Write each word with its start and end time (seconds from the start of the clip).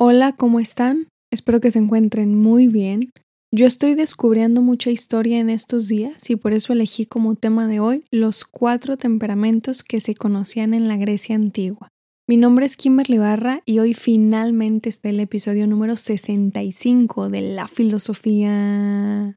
Hola, 0.00 0.30
¿cómo 0.36 0.60
están? 0.60 1.08
Espero 1.32 1.60
que 1.60 1.72
se 1.72 1.80
encuentren 1.80 2.36
muy 2.36 2.68
bien. 2.68 3.10
Yo 3.52 3.66
estoy 3.66 3.96
descubriendo 3.96 4.62
mucha 4.62 4.90
historia 4.90 5.40
en 5.40 5.50
estos 5.50 5.88
días 5.88 6.30
y 6.30 6.36
por 6.36 6.52
eso 6.52 6.72
elegí 6.72 7.04
como 7.04 7.34
tema 7.34 7.66
de 7.66 7.80
hoy 7.80 8.04
los 8.12 8.44
cuatro 8.44 8.96
temperamentos 8.96 9.82
que 9.82 9.98
se 9.98 10.14
conocían 10.14 10.72
en 10.72 10.86
la 10.86 10.96
Grecia 10.96 11.34
antigua. 11.34 11.88
Mi 12.28 12.36
nombre 12.36 12.64
es 12.64 12.76
Kimberly 12.76 13.18
Barra 13.18 13.62
y 13.66 13.80
hoy 13.80 13.92
finalmente 13.92 14.88
está 14.88 15.08
el 15.08 15.18
episodio 15.18 15.66
número 15.66 15.96
65 15.96 17.28
de 17.28 17.40
la 17.40 17.66
filosofía 17.66 19.36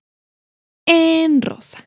en 0.85 1.41
rosa. 1.41 1.85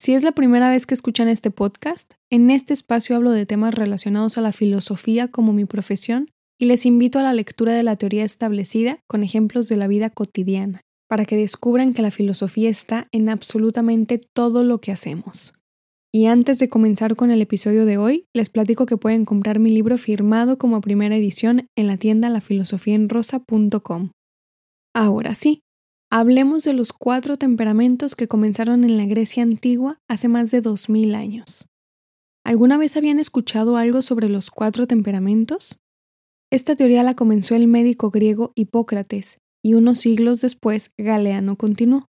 Si 0.00 0.14
es 0.14 0.22
la 0.22 0.30
primera 0.30 0.70
vez 0.70 0.86
que 0.86 0.94
escuchan 0.94 1.26
este 1.26 1.50
podcast, 1.50 2.12
en 2.30 2.52
este 2.52 2.72
espacio 2.72 3.16
hablo 3.16 3.32
de 3.32 3.46
temas 3.46 3.74
relacionados 3.74 4.38
a 4.38 4.42
la 4.42 4.52
filosofía 4.52 5.26
como 5.26 5.52
mi 5.52 5.64
profesión 5.64 6.30
y 6.58 6.66
les 6.66 6.86
invito 6.86 7.18
a 7.18 7.22
la 7.22 7.34
lectura 7.34 7.74
de 7.74 7.82
la 7.82 7.96
teoría 7.96 8.24
establecida 8.24 8.98
con 9.06 9.22
ejemplos 9.22 9.68
de 9.68 9.76
la 9.76 9.88
vida 9.88 10.10
cotidiana, 10.10 10.82
para 11.08 11.24
que 11.24 11.36
descubran 11.36 11.94
que 11.94 12.02
la 12.02 12.10
filosofía 12.10 12.70
está 12.70 13.08
en 13.12 13.28
absolutamente 13.28 14.18
todo 14.18 14.64
lo 14.64 14.80
que 14.80 14.92
hacemos. 14.92 15.52
Y 16.12 16.26
antes 16.26 16.58
de 16.58 16.68
comenzar 16.68 17.14
con 17.14 17.30
el 17.30 17.42
episodio 17.42 17.84
de 17.84 17.98
hoy, 17.98 18.26
les 18.32 18.48
platico 18.48 18.86
que 18.86 18.96
pueden 18.96 19.24
comprar 19.24 19.58
mi 19.58 19.70
libro 19.70 19.98
firmado 19.98 20.56
como 20.56 20.80
primera 20.80 21.16
edición 21.16 21.68
en 21.76 21.86
la 21.88 21.98
tienda 21.98 22.30
lafilosofiaenrosa.com. 22.30 24.12
Ahora 24.94 25.34
sí, 25.34 25.60
hablemos 26.10 26.64
de 26.64 26.72
los 26.72 26.94
cuatro 26.94 27.36
temperamentos 27.36 28.16
que 28.16 28.28
comenzaron 28.28 28.82
en 28.84 28.96
la 28.96 29.04
Grecia 29.04 29.42
antigua 29.42 29.98
hace 30.08 30.28
más 30.28 30.50
de 30.50 30.62
2000 30.62 31.14
años. 31.14 31.68
¿Alguna 32.44 32.78
vez 32.78 32.96
habían 32.96 33.18
escuchado 33.18 33.76
algo 33.76 34.00
sobre 34.00 34.30
los 34.30 34.50
cuatro 34.50 34.86
temperamentos? 34.86 35.80
Esta 36.52 36.76
teoría 36.76 37.02
la 37.02 37.14
comenzó 37.14 37.56
el 37.56 37.66
médico 37.66 38.10
griego 38.10 38.52
Hipócrates 38.54 39.38
y 39.64 39.74
unos 39.74 39.98
siglos 39.98 40.40
después 40.40 40.92
Galeano 40.96 41.56
continuó. 41.56 42.06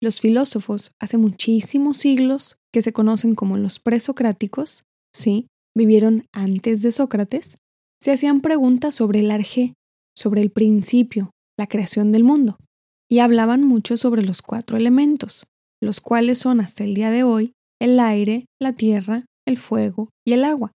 Los 0.00 0.20
filósofos, 0.20 0.92
hace 0.98 1.18
muchísimos 1.18 1.98
siglos, 1.98 2.56
que 2.72 2.80
se 2.82 2.92
conocen 2.92 3.34
como 3.34 3.56
los 3.58 3.78
presocráticos, 3.78 4.84
sí, 5.14 5.48
vivieron 5.74 6.24
antes 6.32 6.80
de 6.82 6.92
Sócrates, 6.92 7.56
se 8.00 8.12
hacían 8.12 8.40
preguntas 8.40 8.94
sobre 8.94 9.20
el 9.20 9.30
arjé, 9.30 9.74
sobre 10.14 10.40
el 10.40 10.50
principio, 10.50 11.30
la 11.58 11.66
creación 11.66 12.12
del 12.12 12.24
mundo, 12.24 12.58
y 13.10 13.18
hablaban 13.18 13.62
mucho 13.62 13.96
sobre 13.96 14.22
los 14.22 14.40
cuatro 14.42 14.76
elementos, 14.76 15.44
los 15.82 16.00
cuales 16.00 16.38
son 16.38 16.60
hasta 16.60 16.84
el 16.84 16.94
día 16.94 17.10
de 17.10 17.24
hoy 17.24 17.52
el 17.80 18.00
aire, 18.00 18.46
la 18.60 18.72
tierra, 18.72 19.26
el 19.46 19.58
fuego 19.58 20.08
y 20.26 20.32
el 20.32 20.44
agua. 20.44 20.72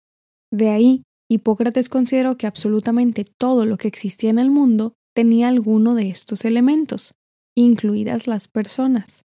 De 0.53 0.69
ahí 0.69 1.03
Hipócrates 1.33 1.89
consideró 1.89 2.37
que 2.37 2.49
absolutamente 2.49 3.25
todo 3.25 3.65
lo 3.65 3.79
que 3.79 3.87
existía 3.87 4.31
en 4.31 4.41
el 4.41 4.51
mundo 4.51 4.95
tenía 5.15 5.47
alguno 5.47 5.95
de 5.95 6.09
estos 6.09 6.45
elementos, 6.45 7.15
incluidas 7.57 8.27
las 8.27 8.49
personas. 8.49 9.25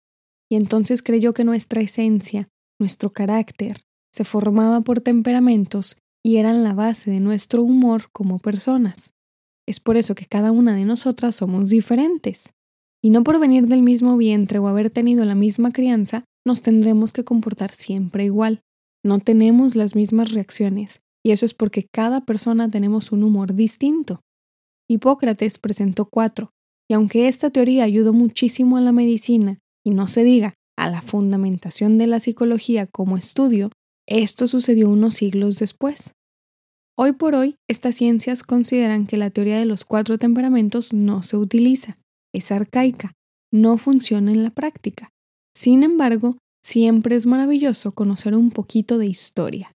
Y 0.48 0.54
entonces 0.54 1.02
creyó 1.02 1.34
que 1.34 1.42
nuestra 1.42 1.80
esencia, 1.80 2.46
nuestro 2.78 3.12
carácter, 3.12 3.82
se 4.12 4.22
formaba 4.22 4.80
por 4.82 5.00
temperamentos 5.00 5.98
y 6.24 6.36
eran 6.36 6.62
la 6.62 6.72
base 6.72 7.10
de 7.10 7.18
nuestro 7.18 7.64
humor 7.64 8.10
como 8.12 8.38
personas. 8.38 9.12
Es 9.66 9.80
por 9.80 9.96
eso 9.96 10.14
que 10.14 10.26
cada 10.26 10.52
una 10.52 10.76
de 10.76 10.84
nosotras 10.84 11.34
somos 11.34 11.68
diferentes. 11.68 12.54
Y 13.02 13.10
no 13.10 13.24
por 13.24 13.40
venir 13.40 13.66
del 13.66 13.82
mismo 13.82 14.16
vientre 14.16 14.60
o 14.60 14.68
haber 14.68 14.90
tenido 14.90 15.24
la 15.24 15.34
misma 15.34 15.72
crianza, 15.72 16.24
nos 16.46 16.62
tendremos 16.62 17.12
que 17.12 17.24
comportar 17.24 17.72
siempre 17.72 18.24
igual. 18.24 18.60
No 19.04 19.18
tenemos 19.18 19.74
las 19.74 19.96
mismas 19.96 20.30
reacciones, 20.32 21.00
y 21.28 21.30
eso 21.30 21.44
es 21.44 21.52
porque 21.52 21.86
cada 21.92 22.22
persona 22.22 22.70
tenemos 22.70 23.12
un 23.12 23.22
humor 23.22 23.52
distinto. 23.52 24.22
Hipócrates 24.88 25.58
presentó 25.58 26.06
cuatro, 26.06 26.52
y 26.88 26.94
aunque 26.94 27.28
esta 27.28 27.50
teoría 27.50 27.84
ayudó 27.84 28.14
muchísimo 28.14 28.78
a 28.78 28.80
la 28.80 28.92
medicina, 28.92 29.58
y 29.84 29.90
no 29.90 30.08
se 30.08 30.24
diga 30.24 30.54
a 30.78 30.88
la 30.88 31.02
fundamentación 31.02 31.98
de 31.98 32.06
la 32.06 32.20
psicología 32.20 32.86
como 32.86 33.18
estudio, 33.18 33.70
esto 34.06 34.48
sucedió 34.48 34.88
unos 34.88 35.16
siglos 35.16 35.58
después. 35.58 36.14
Hoy 36.96 37.12
por 37.12 37.34
hoy, 37.34 37.56
estas 37.68 37.96
ciencias 37.96 38.42
consideran 38.42 39.06
que 39.06 39.18
la 39.18 39.28
teoría 39.28 39.58
de 39.58 39.66
los 39.66 39.84
cuatro 39.84 40.16
temperamentos 40.16 40.94
no 40.94 41.22
se 41.22 41.36
utiliza, 41.36 41.94
es 42.32 42.50
arcaica, 42.50 43.12
no 43.52 43.76
funciona 43.76 44.32
en 44.32 44.44
la 44.44 44.50
práctica. 44.50 45.10
Sin 45.54 45.82
embargo, 45.82 46.38
siempre 46.64 47.16
es 47.16 47.26
maravilloso 47.26 47.92
conocer 47.92 48.34
un 48.34 48.50
poquito 48.50 48.96
de 48.96 49.08
historia. 49.08 49.74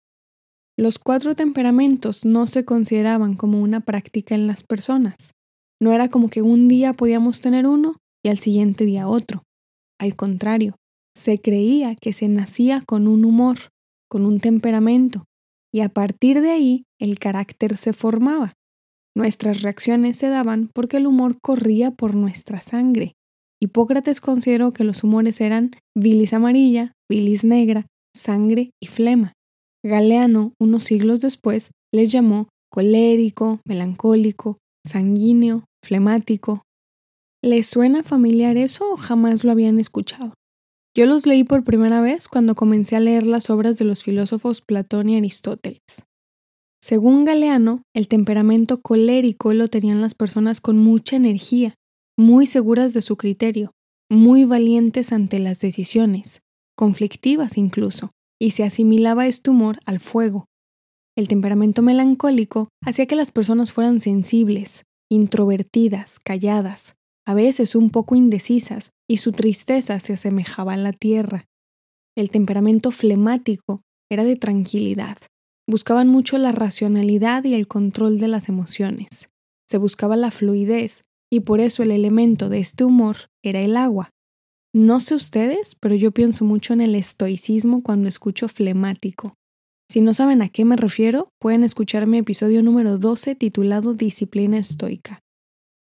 Los 0.78 1.00
cuatro 1.00 1.36
temperamentos 1.36 2.26
no 2.26 2.48
se 2.48 2.66
consideraban 2.66 3.36
como 3.36 3.62
una 3.62 3.82
práctica 3.82 4.36
en 4.36 4.48
las 4.48 4.64
personas. 4.64 5.34
No 5.82 5.92
era 5.94 6.10
como 6.10 6.30
que 6.30 6.42
un 6.42 6.68
día 6.68 6.94
podíamos 6.94 7.42
tener 7.42 7.68
uno 7.68 7.96
y 8.24 8.30
al 8.30 8.40
siguiente 8.40 8.86
día 8.86 9.08
otro. 9.08 9.44
Al 10.00 10.16
contrario, 10.16 10.76
se 11.16 11.40
creía 11.40 11.96
que 11.96 12.14
se 12.14 12.28
nacía 12.28 12.84
con 12.86 13.08
un 13.08 13.26
humor, 13.26 13.58
con 14.10 14.26
un 14.26 14.40
temperamento, 14.40 15.26
y 15.74 15.82
a 15.82 15.90
partir 15.90 16.42
de 16.42 16.52
ahí 16.52 16.84
el 17.00 17.20
carácter 17.20 17.78
se 17.78 17.94
formaba. 17.94 18.54
Nuestras 19.16 19.62
reacciones 19.62 20.18
se 20.18 20.30
daban 20.30 20.70
porque 20.74 20.98
el 20.98 21.08
humor 21.08 21.38
corría 21.42 21.92
por 21.92 22.16
nuestra 22.16 22.62
sangre. 22.62 23.14
Hipócrates 23.62 24.22
consideró 24.22 24.74
que 24.74 24.84
los 24.84 25.04
humores 25.04 25.42
eran 25.42 25.72
bilis 25.96 26.34
amarilla, 26.34 26.94
bilis 27.10 27.44
negra, 27.44 27.86
sangre 28.16 28.72
y 28.82 28.88
flema. 28.88 29.34
Galeano, 29.84 30.54
unos 30.60 30.84
siglos 30.84 31.22
después, 31.22 31.72
les 31.92 32.12
llamó 32.12 32.50
colérico, 32.72 33.60
melancólico, 33.66 34.58
sanguíneo, 34.86 35.66
flemático. 35.84 36.64
¿Les 37.44 37.66
suena 37.66 38.04
familiar 38.04 38.58
eso 38.58 38.92
o 38.92 38.98
jamás 38.98 39.44
lo 39.44 39.52
habían 39.52 39.80
escuchado? 39.80 40.34
Yo 40.96 41.06
los 41.06 41.26
leí 41.26 41.44
por 41.44 41.64
primera 41.64 42.02
vez 42.02 42.28
cuando 42.28 42.54
comencé 42.54 42.96
a 42.96 43.00
leer 43.00 43.26
las 43.26 43.50
obras 43.50 43.78
de 43.78 43.86
los 43.86 44.04
filósofos 44.04 44.62
Platón 44.62 45.10
y 45.10 45.18
Aristóteles. 45.18 45.82
Según 46.84 47.26
Galeano, 47.26 47.84
el 47.96 48.08
temperamento 48.08 48.82
colérico 48.82 49.54
lo 49.54 49.68
tenían 49.68 50.02
las 50.02 50.16
personas 50.16 50.62
con 50.62 50.78
mucha 50.78 51.16
energía, 51.16 51.76
muy 52.18 52.46
seguras 52.46 52.94
de 52.94 53.02
su 53.02 53.18
criterio, 53.18 53.72
muy 54.10 54.46
valientes 54.46 55.12
ante 55.12 55.40
las 55.40 55.60
decisiones, 55.60 56.42
conflictivas 56.76 57.58
incluso, 57.58 58.12
y 58.42 58.52
se 58.52 58.64
asimilaba 58.64 59.28
este 59.28 59.52
humor 59.52 59.78
al 59.86 60.00
fuego. 60.00 60.48
El 61.16 61.28
temperamento 61.28 61.84
melancólico 61.84 62.70
hacía 62.84 63.06
que 63.06 63.16
las 63.16 63.30
personas 63.30 63.72
fueran 63.72 64.02
sensibles, 64.02 64.84
introvertidas, 65.12 66.20
calladas, 66.20 66.96
a 67.28 67.36
veces 67.36 67.76
un 67.76 67.92
poco 67.92 68.16
indecisas, 68.16 68.90
y 69.08 69.18
su 69.18 69.32
tristeza 69.32 70.00
se 70.00 70.14
asemejaba 70.14 70.74
a 70.74 70.78
la 70.78 70.92
tierra. 70.92 71.46
El 72.18 72.32
temperamento 72.32 72.90
flemático 72.92 73.82
era 74.10 74.24
de 74.24 74.36
tranquilidad. 74.38 75.18
Buscaban 75.70 76.08
mucho 76.08 76.38
la 76.40 76.52
racionalidad 76.52 77.44
y 77.44 77.54
el 77.54 77.68
control 77.68 78.20
de 78.20 78.28
las 78.28 78.50
emociones. 78.50 79.30
Se 79.70 79.78
buscaba 79.78 80.16
la 80.16 80.32
fluidez, 80.32 81.04
y 81.32 81.42
por 81.42 81.60
eso 81.60 81.84
el 81.84 81.92
elemento 81.92 82.50
de 82.50 82.60
este 82.60 82.86
humor 82.86 83.18
era 83.44 83.60
el 83.60 83.78
agua. 83.78 84.10
No 84.74 85.02
sé 85.02 85.16
ustedes, 85.16 85.76
pero 85.76 85.96
yo 85.96 86.12
pienso 86.12 86.46
mucho 86.46 86.72
en 86.72 86.80
el 86.80 86.96
estoicismo 86.96 87.84
cuando 87.84 88.08
escucho 88.08 88.48
flemático. 88.48 89.36
Si 89.90 90.00
no 90.00 90.14
saben 90.14 90.42
a 90.42 90.48
qué 90.48 90.64
me 90.64 90.78
refiero, 90.78 91.28
pueden 91.42 91.66
escuchar 91.66 92.08
mi 92.08 92.20
episodio 92.20 92.64
número 92.64 92.98
12 92.98 93.36
titulado 93.36 93.94
Disciplina 93.94 94.58
estoica. 94.58 95.20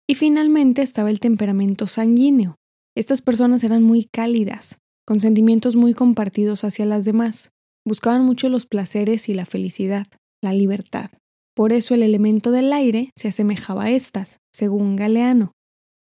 Y 0.07 0.13
finalmente 0.13 0.84
estaba 0.84 1.09
el 1.09 1.19
temperamento 1.19 1.88
sanguíneo. 1.88 2.57
Estas 2.96 3.23
personas 3.23 3.63
eran 3.63 3.81
muy 3.81 4.06
cálidas, 4.06 4.78
con 5.03 5.19
sentimientos 5.19 5.75
muy 5.75 5.96
compartidos 5.96 6.63
hacia 6.63 6.85
las 6.85 7.06
demás. 7.06 7.50
Buscaban 7.88 8.23
mucho 8.23 8.50
los 8.50 8.67
placeres 8.67 9.29
y 9.29 9.34
la 9.34 9.47
felicidad, 9.47 10.06
la 10.44 10.53
libertad. 10.53 11.09
Por 11.56 11.73
eso 11.73 11.96
el 11.96 12.03
elemento 12.03 12.52
del 12.52 12.72
aire 12.72 13.09
se 13.17 13.29
asemejaba 13.29 13.85
a 13.85 13.91
estas, 13.91 14.38
según 14.53 14.96
Galeano. 14.96 15.53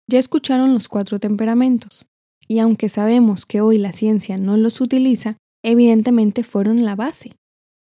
Ya 0.10 0.20
escucharon 0.20 0.74
los 0.74 0.90
cuatro 0.90 1.20
temperamentos 1.20 2.08
y 2.48 2.60
aunque 2.60 2.90
sabemos 2.90 3.46
que 3.46 3.62
hoy 3.62 3.78
la 3.78 3.94
ciencia 3.94 4.38
no 4.38 4.58
los 4.58 4.82
utiliza, 4.82 5.38
evidentemente 5.64 6.44
fueron 6.44 6.86
la 6.86 6.96
base. 6.96 7.32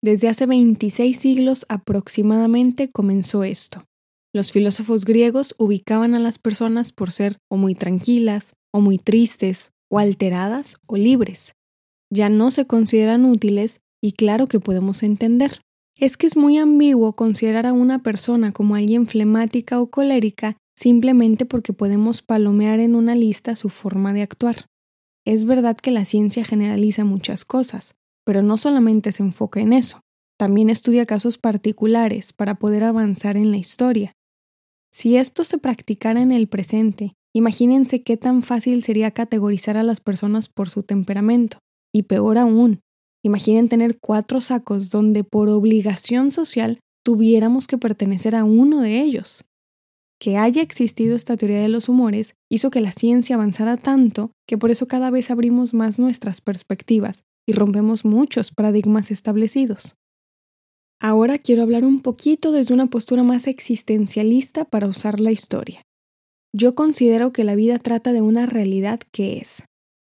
Desde 0.03 0.29
hace 0.29 0.47
26 0.47 1.19
siglos 1.19 1.67
aproximadamente 1.69 2.91
comenzó 2.91 3.45
esto. 3.45 3.85
Los 4.33 4.53
filósofos 4.53 5.05
griegos 5.05 5.55
ubicaban 5.59 6.15
a 6.15 6.19
las 6.19 6.39
personas 6.39 6.93
por 6.93 7.11
ser 7.11 7.39
o 7.51 7.57
muy 7.57 7.75
tranquilas, 7.75 8.55
o 8.73 8.81
muy 8.81 8.99
tristes, 8.99 9.73
o 9.91 9.99
alteradas, 9.99 10.79
o 10.87 10.97
libres. 10.97 11.55
Ya 12.11 12.29
no 12.29 12.51
se 12.51 12.67
consideran 12.67 13.25
útiles 13.25 13.81
y 14.03 14.13
claro 14.13 14.47
que 14.47 14.61
podemos 14.61 15.03
entender. 15.03 15.63
Es 15.97 16.17
que 16.17 16.27
es 16.27 16.37
muy 16.37 16.59
ambiguo 16.59 17.15
considerar 17.15 17.67
a 17.67 17.73
una 17.73 18.03
persona 18.03 18.53
como 18.53 18.77
alguien 18.77 19.07
flemática 19.07 19.81
o 19.81 19.91
colérica 19.91 20.57
simplemente 20.79 21.45
porque 21.45 21.73
podemos 21.73 22.23
palomear 22.23 22.79
en 22.79 22.95
una 22.95 23.17
lista 23.17 23.57
su 23.57 23.69
forma 23.69 24.13
de 24.13 24.23
actuar. 24.23 24.67
Es 25.27 25.45
verdad 25.45 25.77
que 25.77 25.91
la 25.91 26.05
ciencia 26.05 26.45
generaliza 26.45 27.05
muchas 27.05 27.45
cosas, 27.45 27.97
pero 28.25 28.43
no 28.43 28.57
solamente 28.57 29.11
se 29.11 29.25
enfoca 29.25 29.59
en 29.59 29.73
eso, 29.73 30.03
también 30.39 30.71
estudia 30.71 31.05
casos 31.05 31.37
particulares 31.37 32.33
para 32.33 32.61
poder 32.61 32.85
avanzar 32.85 33.37
en 33.37 33.51
la 33.51 33.57
historia. 33.57 34.13
Si 34.93 35.17
esto 35.17 35.43
se 35.43 35.59
practicara 35.59 36.23
en 36.23 36.31
el 36.31 36.47
presente, 36.47 37.15
imagínense 37.35 38.05
qué 38.05 38.17
tan 38.17 38.45
fácil 38.45 38.85
sería 38.85 39.11
categorizar 39.11 39.77
a 39.77 39.83
las 39.83 39.99
personas 39.99 40.49
por 40.49 40.71
su 40.71 40.85
temperamento. 40.85 41.59
Y 41.93 42.05
peor 42.05 42.39
aún, 42.39 42.83
imaginen 43.25 43.69
tener 43.69 43.99
cuatro 43.99 44.41
sacos 44.41 44.91
donde 44.91 45.25
por 45.25 45.49
obligación 45.49 46.31
social 46.31 46.79
tuviéramos 47.05 47.67
que 47.67 47.79
pertenecer 47.79 48.37
a 48.37 48.45
uno 48.45 48.81
de 48.81 49.01
ellos. 49.01 49.48
Que 50.21 50.37
haya 50.37 50.63
existido 50.63 51.15
esta 51.15 51.37
teoría 51.37 51.61
de 51.61 51.69
los 51.69 51.89
humores 51.89 52.35
hizo 52.51 52.71
que 52.71 52.81
la 52.81 52.93
ciencia 52.93 53.37
avanzara 53.37 53.77
tanto 53.77 54.33
que 54.47 54.59
por 54.59 54.71
eso 54.71 54.89
cada 54.89 55.11
vez 55.11 55.31
abrimos 55.31 55.75
más 55.75 55.99
nuestras 55.99 56.41
perspectivas 56.41 57.23
y 57.47 57.53
rompemos 57.53 58.05
muchos 58.05 58.51
paradigmas 58.51 59.11
establecidos. 59.11 59.95
Ahora 61.01 61.39
quiero 61.39 61.63
hablar 61.63 61.85
un 61.85 62.01
poquito 62.01 62.51
desde 62.51 62.75
una 62.75 62.87
postura 62.87 63.23
más 63.23 63.47
existencialista 63.47 64.65
para 64.65 64.89
usar 64.89 65.21
la 65.21 65.31
historia. 65.31 65.83
Yo 66.53 66.75
considero 66.75 67.33
que 67.33 67.45
la 67.45 67.55
vida 67.55 67.79
trata 67.79 68.13
de 68.13 68.21
una 68.21 68.47
realidad 68.47 69.01
que 69.13 69.39
es, 69.39 69.63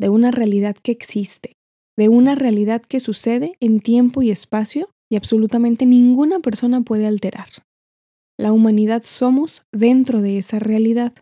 de 0.01 0.09
una 0.09 0.33
realidad 0.33 0.75
que 0.83 0.91
existe, 0.91 1.53
de 1.97 2.09
una 2.09 2.35
realidad 2.35 2.83
que 2.83 2.99
sucede 2.99 3.55
en 3.61 3.81
tiempo 3.81 4.23
y 4.23 4.31
espacio 4.31 4.91
y 5.09 5.17
absolutamente 5.17 5.87
ninguna 5.87 6.41
persona 6.41 6.81
puede 6.81 7.07
alterar. 7.07 7.49
La 8.39 8.53
humanidad 8.53 9.03
somos 9.05 9.67
dentro 9.73 10.23
de 10.23 10.39
esa 10.39 10.59
realidad, 10.59 11.13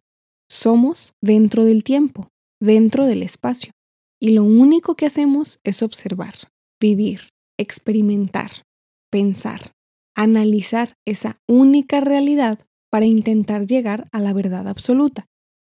somos 0.48 1.14
dentro 1.20 1.64
del 1.64 1.84
tiempo, 1.84 2.28
dentro 2.60 3.06
del 3.06 3.22
espacio, 3.22 3.72
y 4.20 4.32
lo 4.32 4.44
único 4.44 4.94
que 4.94 5.06
hacemos 5.06 5.60
es 5.64 5.82
observar, 5.82 6.34
vivir, 6.80 7.30
experimentar, 7.58 8.50
pensar, 9.10 9.72
analizar 10.16 10.94
esa 11.06 11.38
única 11.48 12.00
realidad 12.00 12.60
para 12.90 13.06
intentar 13.06 13.66
llegar 13.66 14.08
a 14.12 14.20
la 14.20 14.32
verdad 14.32 14.68
absoluta. 14.68 15.26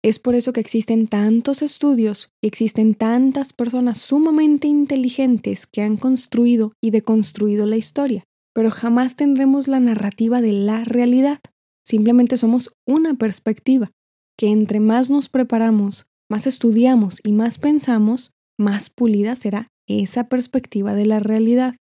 Es 0.03 0.19
por 0.19 0.35
eso 0.35 0.51
que 0.51 0.59
existen 0.59 1.07
tantos 1.07 1.61
estudios 1.61 2.29
y 2.41 2.47
existen 2.47 2.93
tantas 2.93 3.53
personas 3.53 3.99
sumamente 3.99 4.67
inteligentes 4.67 5.65
que 5.65 5.81
han 5.81 5.95
construido 5.95 6.73
y 6.81 6.91
deconstruido 6.91 7.65
la 7.65 7.77
historia, 7.77 8.25
pero 8.53 8.71
jamás 8.71 9.15
tendremos 9.15 9.67
la 9.67 9.79
narrativa 9.79 10.41
de 10.41 10.51
la 10.51 10.83
realidad. 10.83 11.39
Simplemente 11.85 12.37
somos 12.37 12.73
una 12.87 13.15
perspectiva, 13.15 13.91
que 14.37 14.49
entre 14.49 14.79
más 14.79 15.09
nos 15.09 15.29
preparamos, 15.29 16.05
más 16.29 16.47
estudiamos 16.47 17.19
y 17.23 17.33
más 17.33 17.57
pensamos, 17.57 18.31
más 18.57 18.89
pulida 18.89 19.35
será 19.35 19.67
esa 19.87 20.29
perspectiva 20.29 20.93
de 20.93 21.05
la 21.05 21.19
realidad. 21.19 21.75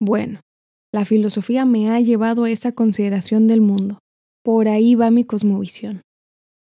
Bueno, 0.00 0.40
la 0.92 1.04
filosofía 1.04 1.64
me 1.64 1.90
ha 1.90 2.00
llevado 2.00 2.44
a 2.44 2.50
esa 2.50 2.72
consideración 2.72 3.46
del 3.46 3.60
mundo. 3.60 3.98
Por 4.42 4.68
ahí 4.68 4.94
va 4.94 5.10
mi 5.10 5.24
cosmovisión. 5.24 6.02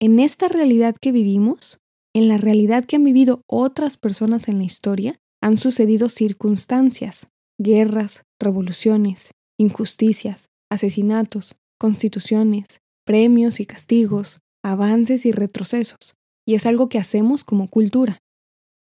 En 0.00 0.20
esta 0.20 0.48
realidad 0.48 0.96
que 1.00 1.12
vivimos, 1.12 1.78
en 2.14 2.28
la 2.28 2.38
realidad 2.38 2.84
que 2.84 2.96
han 2.96 3.04
vivido 3.04 3.42
otras 3.46 3.96
personas 3.96 4.48
en 4.48 4.58
la 4.58 4.64
historia, 4.64 5.20
han 5.40 5.56
sucedido 5.56 6.08
circunstancias, 6.08 7.28
guerras, 7.58 8.22
revoluciones, 8.40 9.32
injusticias, 9.58 10.50
asesinatos, 10.70 11.56
constituciones, 11.78 12.80
premios 13.04 13.60
y 13.60 13.66
castigos, 13.66 14.40
avances 14.62 15.26
y 15.26 15.32
retrocesos, 15.32 16.14
y 16.46 16.54
es 16.54 16.66
algo 16.66 16.88
que 16.88 16.98
hacemos 16.98 17.44
como 17.44 17.68
cultura. 17.68 18.18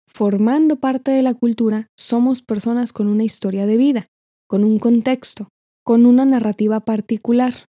Formando 0.07 0.77
parte 0.77 1.11
de 1.11 1.21
la 1.21 1.33
cultura, 1.33 1.87
somos 1.97 2.41
personas 2.41 2.93
con 2.93 3.07
una 3.07 3.23
historia 3.23 3.65
de 3.65 3.77
vida, 3.77 4.07
con 4.47 4.63
un 4.63 4.79
contexto, 4.79 5.49
con 5.83 6.05
una 6.05 6.25
narrativa 6.25 6.81
particular. 6.81 7.65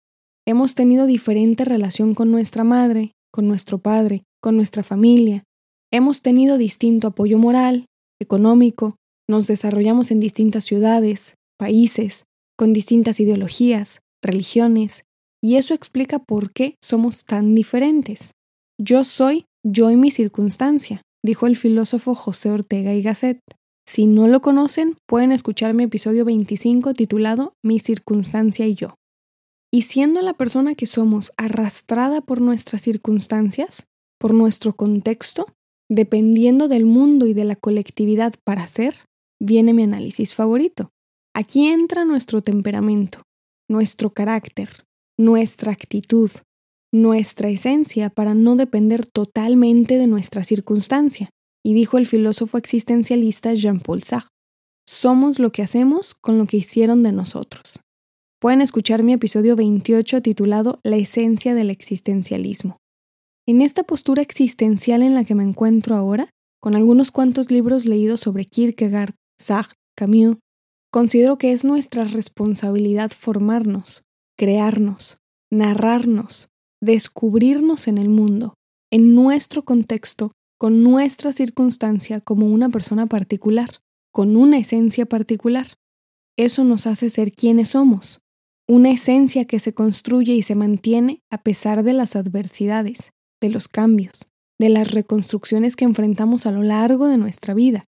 Hemos 0.47 0.75
tenido 0.75 1.07
diferente 1.07 1.65
relación 1.65 2.15
con 2.15 2.31
nuestra 2.31 2.65
madre, 2.65 3.13
con 3.33 3.49
nuestro 3.49 3.79
padre, 3.79 4.25
con 4.41 4.57
nuestra 4.57 4.83
familia. 4.83 5.45
Hemos 5.93 6.21
tenido 6.21 6.59
distinto 6.59 7.09
apoyo 7.09 7.39
moral, 7.39 7.87
económico, 8.21 8.97
nos 9.33 9.49
desarrollamos 9.49 10.13
en 10.13 10.21
distintas 10.21 10.65
ciudades, 10.65 11.35
países, 11.59 12.27
con 12.57 12.73
distintas 12.73 13.19
ideologías, 13.19 14.01
religiones, 14.23 15.05
y 15.43 15.57
eso 15.57 15.75
explica 15.75 16.21
por 16.21 16.53
qué 16.53 16.77
somos 16.81 17.25
tan 17.25 17.55
diferentes. 17.57 18.31
Yo 18.79 19.05
soy 19.05 19.47
yo 19.65 19.91
y 19.91 19.97
mi 19.97 20.11
circunstancia, 20.11 21.03
dijo 21.25 21.47
el 21.47 21.57
filósofo 21.57 22.15
José 22.15 22.51
Ortega 22.51 22.95
y 22.95 23.03
Gasset. 23.03 23.41
Si 23.89 24.07
no 24.07 24.29
lo 24.29 24.41
conocen, 24.43 24.97
pueden 25.09 25.33
escuchar 25.33 25.75
mi 25.75 25.85
episodio 25.85 26.25
25 26.25 26.95
titulado 26.95 27.55
Mi 27.65 27.81
circunstancia 27.81 28.67
y 28.67 28.75
yo. 28.75 28.95
Y 29.73 29.83
siendo 29.83 30.21
la 30.21 30.35
persona 30.35 30.75
que 30.75 30.87
somos 30.87 31.33
arrastrada 31.37 32.21
por 32.21 32.41
nuestras 32.41 32.83
circunstancias, 32.83 33.87
por 34.21 34.35
nuestro 34.35 34.75
contexto, 34.75 35.47
dependiendo 35.89 36.69
del 36.69 36.85
mundo 36.85 37.27
y 37.27 37.35
de 37.35 37.45
la 37.45 37.57
colectividad 37.57 38.35
para 38.45 38.69
ser, 38.69 38.95
viene 39.43 39.75
mi 39.75 39.83
análisis 39.83 40.35
favorito. 40.35 40.91
Aquí 41.35 41.67
entra 41.67 42.05
nuestro 42.05 42.43
temperamento, 42.43 43.23
nuestro 43.69 44.11
carácter, 44.11 44.85
nuestra 45.19 45.73
actitud, 45.73 46.31
nuestra 46.93 47.49
esencia 47.49 48.11
para 48.11 48.35
no 48.35 48.55
depender 48.55 49.05
totalmente 49.07 49.99
de 49.99 50.07
nuestra 50.07 50.45
circunstancia, 50.45 51.31
y 51.65 51.75
dijo 51.75 51.99
el 51.99 52.07
filósofo 52.07 52.59
existencialista 52.59 53.55
Jean-Paul 53.55 54.03
Sartre, 54.03 54.29
somos 54.87 55.39
lo 55.39 55.51
que 55.51 55.63
hacemos 55.63 56.15
con 56.15 56.39
lo 56.39 56.47
que 56.47 56.59
hicieron 56.59 57.03
de 57.03 57.13
nosotros. 57.13 57.81
Pueden 58.41 58.61
escuchar 58.61 59.03
mi 59.03 59.13
episodio 59.13 59.57
28 59.57 60.21
titulado 60.23 60.81
La 60.83 60.97
esencia 60.97 61.55
del 61.55 61.71
existencialismo. 61.71 62.77
En 63.47 63.63
esta 63.63 63.85
postura 63.85 64.23
existencial 64.23 65.03
en 65.03 65.15
la 65.15 65.25
que 65.25 65.35
me 65.35 65.45
encuentro 65.45 65.97
ahora, 65.97 66.31
con 66.61 66.75
algunos 66.77 67.11
cuantos 67.11 67.51
libros 67.51 67.87
leídos 67.87 68.21
sobre 68.21 68.45
Kierkegaard, 68.45 69.15
Sartre, 69.39 69.77
Camus, 69.97 70.37
considero 70.91 71.39
que 71.39 71.53
es 71.53 71.65
nuestra 71.65 72.05
responsabilidad 72.05 73.11
formarnos, 73.11 74.05
crearnos, 74.37 75.19
narrarnos, 75.51 76.49
descubrirnos 76.81 77.89
en 77.89 77.99
el 77.99 78.09
mundo, 78.09 78.55
en 78.91 79.15
nuestro 79.15 79.65
contexto 79.65 80.33
con 80.59 80.83
nuestra 80.83 81.33
circunstancia 81.33 82.21
como 82.21 82.47
una 82.47 82.69
persona 82.69 83.07
particular, 83.07 83.81
con 84.13 84.37
una 84.37 84.59
esencia 84.59 85.07
particular. 85.07 85.67
Eso 86.37 86.65
nos 86.65 86.87
hace 86.87 87.11
ser 87.11 87.33
quienes 87.33 87.71
somos, 87.71 88.21
una 88.69 88.91
esencia 88.91 89.45
que 89.45 89.59
se 89.59 89.75
construye 89.75 90.35
y 90.35 90.43
se 90.43 90.55
mantiene 90.55 91.21
a 91.31 91.43
pesar 91.43 91.83
de 91.83 91.93
las 91.93 92.17
adversidades, 92.17 93.13
de 93.41 93.49
los 93.49 93.69
cambios, 93.69 94.29
de 94.59 94.69
las 94.69 94.93
reconstrucciones 94.93 95.75
que 95.75 95.85
enfrentamos 95.85 96.47
a 96.47 96.53
lo 96.53 96.63
largo 96.63 97.09
de 97.09 97.19
nuestra 97.19 97.55
vida. 97.55 97.85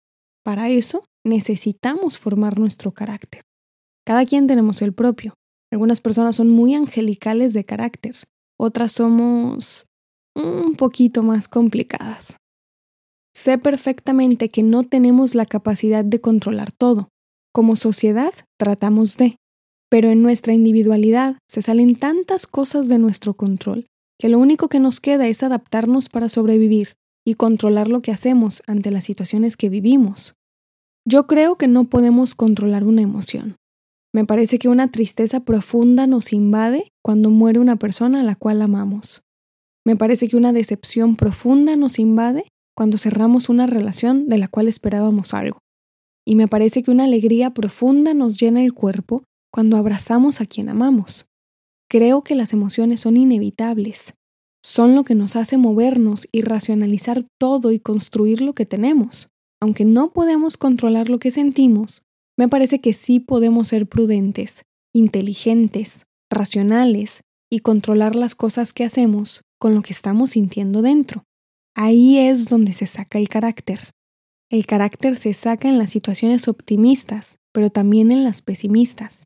Para 0.45 0.69
eso 0.69 1.03
necesitamos 1.29 2.19
formar 2.19 2.59
nuestro 2.59 2.93
carácter. 2.93 3.43
Cada 4.05 4.25
quien 4.25 4.47
tenemos 4.47 4.83
el 4.83 4.93
propio. 4.93 5.35
Algunas 5.71 6.01
personas 6.01 6.37
son 6.37 6.49
muy 6.49 6.75
angelicales 6.75 7.53
de 7.53 7.65
carácter, 7.65 8.17
otras 8.59 8.93
somos 8.93 9.87
un 10.35 10.75
poquito 10.75 11.23
más 11.23 11.47
complicadas. 11.47 12.37
Sé 13.37 13.59
perfectamente 13.59 14.51
que 14.51 14.63
no 14.63 14.83
tenemos 14.83 15.35
la 15.35 15.47
capacidad 15.47 16.05
de 16.05 16.21
controlar 16.21 16.73
todo. 16.73 17.09
Como 17.53 17.77
sociedad 17.77 18.33
tratamos 18.59 19.17
de, 19.17 19.37
pero 19.91 20.11
en 20.11 20.23
nuestra 20.23 20.55
individualidad 20.55 21.39
se 21.49 21.63
salen 21.63 21.95
tantas 21.97 22.47
cosas 22.47 22.89
de 22.89 22.99
nuestro 22.99 23.35
control 23.35 23.87
que 24.19 24.29
lo 24.29 24.39
único 24.39 24.69
que 24.69 24.81
nos 24.81 25.01
queda 25.01 25.29
es 25.29 25.43
adaptarnos 25.43 26.09
para 26.09 26.29
sobrevivir 26.29 26.95
y 27.25 27.35
controlar 27.35 27.89
lo 27.89 28.03
que 28.03 28.11
hacemos 28.11 28.63
ante 28.67 28.91
las 28.91 29.05
situaciones 29.05 29.57
que 29.57 29.69
vivimos. 29.69 30.35
Yo 31.11 31.27
creo 31.27 31.57
que 31.57 31.69
no 31.69 31.85
podemos 31.85 32.35
controlar 32.35 32.85
una 32.85 33.01
emoción. 33.01 33.57
Me 34.13 34.27
parece 34.27 34.59
que 34.59 34.69
una 34.69 34.89
tristeza 34.89 35.41
profunda 35.41 36.07
nos 36.07 36.35
invade 36.35 36.93
cuando 37.03 37.31
muere 37.31 37.61
una 37.61 37.77
persona 37.77 38.21
a 38.21 38.23
la 38.25 38.35
cual 38.35 38.61
amamos. 38.61 39.23
Me 39.87 39.97
parece 39.97 40.29
que 40.29 40.37
una 40.37 40.53
decepción 40.53 41.17
profunda 41.17 41.77
nos 41.77 41.99
invade 41.99 42.51
cuando 42.77 42.99
cerramos 42.99 43.49
una 43.49 43.67
relación 43.67 44.29
de 44.29 44.37
la 44.37 44.49
cual 44.49 44.69
esperábamos 44.69 45.33
algo. 45.33 45.61
Y 46.27 46.35
me 46.35 46.47
parece 46.47 46.83
que 46.83 46.91
una 46.91 47.05
alegría 47.05 47.55
profunda 47.55 48.13
nos 48.13 48.39
llena 48.39 48.63
el 48.63 48.75
cuerpo 48.75 49.25
cuando 49.51 49.79
abrazamos 49.79 50.43
a 50.43 50.45
quien 50.45 50.69
amamos. 50.69 51.25
Creo 51.89 52.21
que 52.21 52.35
las 52.35 52.53
emociones 52.53 53.01
son 53.01 53.17
inevitables. 53.17 54.13
Son 54.63 54.95
lo 54.95 55.05
que 55.05 55.15
nos 55.15 55.37
hace 55.37 55.57
movernos 55.57 56.29
y 56.33 56.43
racionalizar 56.43 57.25
todo 57.41 57.73
y 57.73 57.79
construir 57.79 58.43
lo 58.43 58.53
que 58.53 58.67
tenemos. 58.67 59.31
Aunque 59.61 59.85
no 59.85 60.13
podemos 60.13 60.57
controlar 60.57 61.09
lo 61.09 61.19
que 61.19 61.31
sentimos, 61.31 62.03
me 62.39 62.49
parece 62.49 62.81
que 62.81 62.93
sí 62.93 63.19
podemos 63.19 63.69
ser 63.69 63.89
prudentes, 63.89 64.63
inteligentes, 64.95 66.07
racionales 66.31 67.23
y 67.51 67.61
controlar 67.61 68.15
las 68.15 68.35
cosas 68.35 68.73
que 68.73 68.85
hacemos 68.85 69.43
con 69.59 69.75
lo 69.75 69.83
que 69.83 69.93
estamos 69.93 70.31
sintiendo 70.31 70.83
dentro. 70.83 71.25
Ahí 71.75 72.19
es 72.19 72.49
donde 72.49 72.73
se 72.73 72.87
saca 72.87 73.19
el 73.19 73.29
carácter. 73.29 73.81
El 74.51 74.67
carácter 74.67 75.17
se 75.17 75.35
saca 75.35 75.69
en 75.69 75.79
las 75.79 75.91
situaciones 75.91 76.49
optimistas, 76.49 77.37
pero 77.53 77.71
también 77.71 78.13
en 78.13 78.25
las 78.25 78.41
pesimistas. 78.41 79.25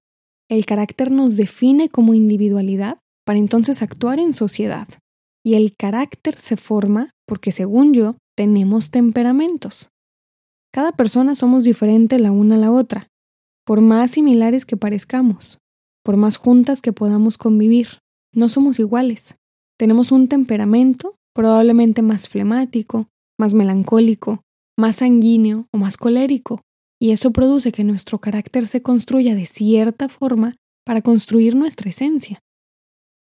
El 0.48 0.66
carácter 0.66 1.10
nos 1.10 1.36
define 1.36 1.88
como 1.88 2.14
individualidad 2.14 2.98
para 3.24 3.38
entonces 3.38 3.82
actuar 3.82 4.18
en 4.18 4.34
sociedad. 4.34 4.88
Y 5.44 5.54
el 5.54 5.74
carácter 5.76 6.38
se 6.38 6.56
forma 6.56 7.10
porque, 7.26 7.52
según 7.52 7.94
yo, 7.94 8.16
tenemos 8.36 8.90
temperamentos. 8.90 9.91
Cada 10.72 10.92
persona 10.92 11.34
somos 11.34 11.64
diferente 11.64 12.18
la 12.18 12.32
una 12.32 12.54
a 12.54 12.58
la 12.58 12.70
otra, 12.70 13.08
por 13.66 13.80
más 13.80 14.12
similares 14.12 14.64
que 14.64 14.76
parezcamos, 14.76 15.58
por 16.02 16.16
más 16.16 16.38
juntas 16.38 16.80
que 16.80 16.92
podamos 16.92 17.36
convivir, 17.36 17.98
no 18.34 18.48
somos 18.48 18.78
iguales. 18.78 19.36
Tenemos 19.78 20.12
un 20.12 20.28
temperamento 20.28 21.14
probablemente 21.34 22.02
más 22.02 22.28
flemático, 22.28 23.08
más 23.38 23.54
melancólico, 23.54 24.42
más 24.78 24.96
sanguíneo 24.96 25.66
o 25.72 25.78
más 25.78 25.96
colérico, 25.96 26.62
y 27.00 27.10
eso 27.10 27.32
produce 27.32 27.72
que 27.72 27.84
nuestro 27.84 28.18
carácter 28.18 28.66
se 28.66 28.82
construya 28.82 29.34
de 29.34 29.46
cierta 29.46 30.08
forma 30.08 30.56
para 30.84 31.02
construir 31.02 31.54
nuestra 31.54 31.90
esencia. 31.90 32.40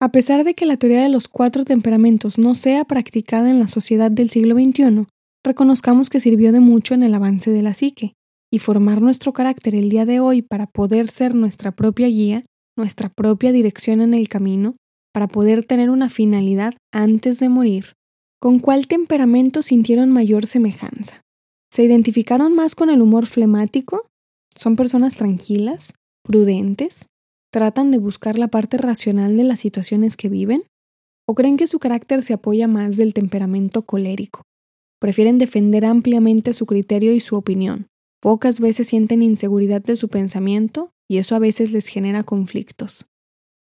A 0.02 0.12
pesar 0.12 0.44
de 0.44 0.56
que 0.56 0.66
la 0.66 0.78
teoría 0.78 1.04
de 1.04 1.10
los 1.10 1.28
cuatro 1.28 1.64
temperamentos 1.64 2.38
no 2.38 2.56
sea 2.56 2.86
practicada 2.86 3.50
en 3.50 3.60
la 3.60 3.68
sociedad 3.68 4.12
del 4.12 4.30
siglo 4.30 4.56
XXI, 4.56 5.08
reconozcamos 5.46 6.10
que 6.10 6.20
sirvió 6.20 6.52
de 6.52 6.60
mucho 6.60 6.94
en 6.94 7.04
el 7.04 7.16
avance 7.16 7.52
de 7.52 7.62
la 7.62 7.74
psique, 7.74 8.14
y 8.52 8.60
formar 8.60 9.02
nuestro 9.02 9.34
carácter 9.34 9.76
el 9.76 9.90
día 9.90 10.06
de 10.06 10.20
hoy 10.20 10.42
para 10.42 10.68
poder 10.68 11.08
ser 11.10 11.36
nuestra 11.36 11.72
propia 11.72 12.08
guía, 12.08 12.46
nuestra 12.78 13.10
propia 13.10 13.52
dirección 13.52 14.02
en 14.02 14.14
el 14.14 14.28
camino, 14.28 14.76
para 15.14 15.28
poder 15.28 15.66
tener 15.66 15.90
una 15.90 16.10
finalidad 16.10 16.74
antes 16.94 17.40
de 17.40 17.50
morir. 17.50 17.94
¿Con 18.42 18.60
cuál 18.60 18.88
temperamento 18.88 19.62
sintieron 19.62 20.12
mayor 20.12 20.46
semejanza? 20.46 21.22
¿Se 21.72 21.84
identificaron 21.84 22.54
más 22.54 22.76
con 22.76 22.90
el 22.90 23.02
humor 23.02 23.26
flemático? 23.26 24.08
¿Son 24.56 24.76
personas 24.76 25.16
tranquilas, 25.16 25.94
prudentes? 26.24 27.08
¿Tratan 27.52 27.92
de 27.92 27.98
buscar 27.98 28.38
la 28.38 28.50
parte 28.50 28.78
racional 28.78 29.38
de 29.38 29.44
las 29.44 29.60
situaciones 29.60 30.18
que 30.18 30.30
viven? 30.30 30.64
¿O 31.28 31.34
creen 31.34 31.58
que 31.58 31.68
su 31.68 31.80
carácter 31.80 32.22
se 32.22 32.34
apoya 32.34 32.68
más 32.68 32.98
del 32.98 33.14
temperamento 33.14 33.86
colérico? 33.86 34.44
Prefieren 35.00 35.38
defender 35.38 35.86
ampliamente 35.86 36.54
su 36.54 36.66
criterio 36.66 37.14
y 37.14 37.20
su 37.20 37.36
opinión. 37.36 37.88
Pocas 38.22 38.60
veces 38.60 38.88
sienten 38.88 39.22
inseguridad 39.22 39.82
de 39.82 39.96
su 39.96 40.10
pensamiento 40.10 40.92
y 41.08 41.18
eso 41.18 41.36
a 41.36 41.40
veces 41.40 41.72
les 41.72 41.88
genera 41.88 42.24
conflictos. 42.24 43.06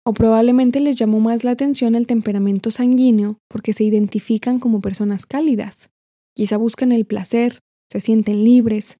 O 0.05 0.15
probablemente 0.15 0.81
les 0.81 0.97
llamó 0.97 1.21
más 1.21 1.45
la 1.45 1.53
atención 1.53 1.95
el 1.95 2.07
temperamento 2.07 2.71
sanguíneo 2.71 3.39
porque 3.49 3.73
se 3.73 3.85
identifican 3.85 4.59
como 4.59 4.81
personas 4.81 5.27
cálidas. 5.27 5.91
Quizá 6.35 6.57
buscan 6.57 6.93
el 6.93 7.05
placer, 7.05 7.61
se 7.91 8.01
sienten 8.01 8.45
libres. 8.45 8.99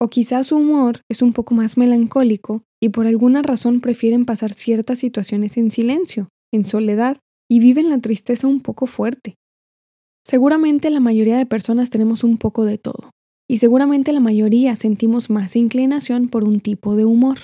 O 0.00 0.08
quizá 0.08 0.44
su 0.44 0.56
humor 0.56 1.02
es 1.08 1.22
un 1.22 1.32
poco 1.32 1.54
más 1.54 1.76
melancólico 1.76 2.64
y 2.80 2.90
por 2.90 3.06
alguna 3.06 3.42
razón 3.42 3.80
prefieren 3.80 4.24
pasar 4.24 4.52
ciertas 4.52 4.98
situaciones 4.98 5.56
en 5.56 5.70
silencio, 5.70 6.28
en 6.52 6.64
soledad, 6.64 7.18
y 7.48 7.60
viven 7.60 7.90
la 7.90 7.98
tristeza 7.98 8.46
un 8.46 8.60
poco 8.60 8.86
fuerte. 8.86 9.36
Seguramente 10.28 10.90
la 10.90 10.98
mayoría 10.98 11.38
de 11.38 11.46
personas 11.46 11.88
tenemos 11.88 12.24
un 12.24 12.36
poco 12.36 12.64
de 12.64 12.78
todo, 12.78 13.10
y 13.48 13.58
seguramente 13.58 14.12
la 14.12 14.18
mayoría 14.18 14.74
sentimos 14.74 15.30
más 15.30 15.54
inclinación 15.54 16.26
por 16.26 16.42
un 16.42 16.58
tipo 16.58 16.96
de 16.96 17.04
humor. 17.04 17.38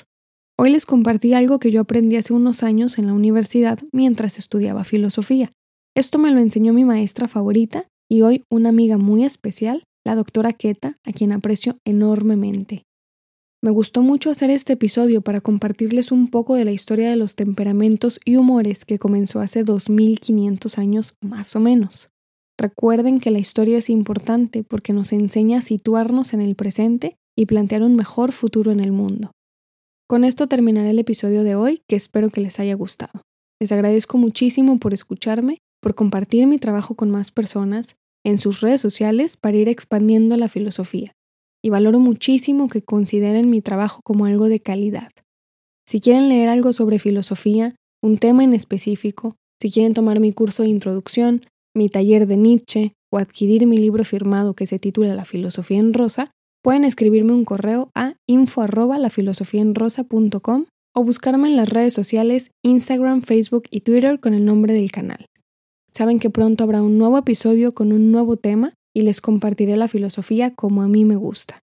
Hoy 0.59 0.73
les 0.73 0.85
compartí 0.85 1.33
algo 1.33 1.61
que 1.61 1.71
yo 1.71 1.83
aprendí 1.83 2.17
hace 2.17 2.33
unos 2.33 2.65
años 2.65 2.99
en 2.99 3.07
la 3.07 3.12
universidad 3.12 3.79
mientras 3.93 4.37
estudiaba 4.37 4.83
filosofía. 4.83 5.53
Esto 5.97 6.19
me 6.19 6.33
lo 6.33 6.41
enseñó 6.41 6.73
mi 6.73 6.83
maestra 6.85 7.29
favorita 7.29 7.87
y 8.11 8.23
hoy 8.23 8.43
una 8.51 8.71
amiga 8.71 8.99
muy 8.99 9.23
especial, 9.23 9.85
la 10.05 10.17
doctora 10.17 10.53
Keta, 10.53 10.97
a 11.05 11.12
quien 11.12 11.31
aprecio 11.31 11.77
enormemente. 11.87 12.83
Me 13.62 13.71
gustó 13.71 14.03
mucho 14.03 14.29
hacer 14.29 14.51
este 14.51 14.73
episodio 14.73 15.21
para 15.21 15.41
compartirles 15.41 16.11
un 16.11 16.27
poco 16.27 16.57
de 16.57 16.65
la 16.65 16.73
historia 16.73 17.11
de 17.11 17.17
los 17.17 17.37
temperamentos 17.37 18.19
y 18.25 18.35
humores 18.35 18.85
que 18.85 18.99
comenzó 18.99 19.39
hace 19.39 19.62
2500 19.62 20.79
años 20.79 21.15
más 21.21 21.55
o 21.55 21.61
menos. 21.61 22.12
Recuerden 22.59 23.19
que 23.21 23.31
la 23.31 23.39
historia 23.39 23.79
es 23.79 23.91
importante 23.91 24.63
porque 24.63 24.93
nos 24.93 25.13
enseña 25.13 25.59
a 25.59 25.63
situarnos 25.63 26.33
en 26.33 26.41
el 26.41 26.55
presente 26.55 27.17
y 27.37 27.47
plantear 27.47 27.83
un 27.83 27.97
mejor 27.97 28.33
futuro 28.33 28.71
en 28.71 28.81
el 28.81 28.93
mundo. 28.93 29.33
Con 30.09 30.25
esto 30.25 30.47
terminaré 30.47 30.91
el 30.91 30.99
episodio 30.99 31.45
de 31.45 31.55
hoy, 31.55 31.83
que 31.89 31.97
espero 31.97 32.31
que 32.31 32.43
les 32.43 32.61
haya 32.61 32.75
gustado. 32.75 33.23
Les 33.61 33.73
agradezco 33.73 34.19
muchísimo 34.19 34.79
por 34.79 34.93
escucharme, 34.93 35.59
por 35.81 35.95
compartir 35.95 36.47
mi 36.47 36.59
trabajo 36.59 36.95
con 36.95 37.11
más 37.11 37.31
personas 37.31 37.97
en 38.25 38.39
sus 38.39 38.61
redes 38.61 38.81
sociales 38.81 39.37
para 39.37 39.57
ir 39.57 39.69
expandiendo 39.69 40.37
la 40.37 40.49
filosofía 40.49 41.13
y 41.65 41.71
valoro 41.71 42.01
muchísimo 42.01 42.69
que 42.69 42.83
consideren 42.83 43.49
mi 43.49 43.63
trabajo 43.63 44.01
como 44.03 44.27
algo 44.27 44.49
de 44.49 44.61
calidad. 44.61 45.11
Si 45.87 46.01
quieren 46.01 46.29
leer 46.29 46.49
algo 46.49 46.73
sobre 46.73 46.99
filosofía, 46.99 47.75
un 48.03 48.19
tema 48.19 48.43
en 48.45 48.53
específico, 48.53 49.37
si 49.61 49.71
quieren 49.71 49.95
tomar 49.95 50.19
mi 50.19 50.33
curso 50.33 50.65
de 50.65 50.71
introducción, 50.71 51.43
mi 51.75 51.88
taller 51.88 52.26
de 52.26 52.37
Nietzsche 52.37 52.95
o 53.11 53.19
adquirir 53.19 53.67
mi 53.67 53.79
libro 53.79 54.05
firmado 54.05 54.55
que 54.55 54.67
se 54.67 54.79
titula 54.79 55.14
La 55.14 55.25
filosofía 55.25 55.79
en 55.79 55.93
rosa, 55.93 56.31
pueden 56.62 56.85
escribirme 56.85 57.33
un 57.33 57.45
correo 57.45 57.91
a 57.95 58.14
info 58.26 58.64
o 60.95 61.05
buscarme 61.05 61.49
en 61.49 61.57
las 61.57 61.69
redes 61.69 61.95
sociales 61.95 62.50
Instagram, 62.62 63.23
Facebook 63.23 63.64
y 63.71 63.81
Twitter 63.81 64.21
con 64.21 64.35
el 64.35 64.45
nombre 64.45 64.73
del 64.73 64.91
canal. 64.93 65.26
Saben 65.93 66.19
que 66.19 66.31
pronto 66.31 66.64
habrá 66.64 66.83
un 66.83 66.99
nuevo 66.99 67.19
episodio 67.19 67.75
con 67.75 67.93
un 67.93 68.12
nuevo 68.12 68.37
tema 68.37 68.75
y 68.95 69.02
les 69.02 69.21
compartiré 69.21 69.76
la 69.76 69.88
filosofía 69.88 70.55
como 70.55 70.83
a 70.83 70.88
mí 70.88 71.05
me 71.05 71.17
gusta. 71.17 71.61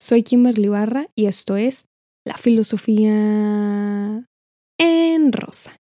Soy 0.00 0.22
Kimberly 0.22 0.68
Barra 0.68 1.06
y 1.14 1.26
esto 1.26 1.56
es 1.56 1.86
La 2.24 2.36
filosofía 2.36 4.26
en 4.78 5.32
rosa. 5.32 5.76